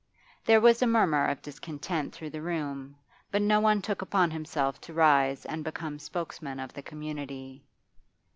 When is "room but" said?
2.41-3.39